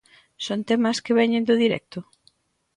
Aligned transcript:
Son 0.45 0.59
temas 0.69 1.01
que 1.05 1.15
veñen 1.19 1.47
do 1.47 1.55
directo? 1.63 1.99